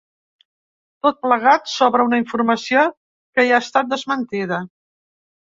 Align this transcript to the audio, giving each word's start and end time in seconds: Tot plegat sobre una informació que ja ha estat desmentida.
Tot 1.07 1.19
plegat 1.25 1.69
sobre 1.73 2.07
una 2.07 2.19
informació 2.21 2.87
que 3.37 3.47
ja 3.51 3.61
ha 3.61 3.61
estat 3.67 3.93
desmentida. 3.93 4.61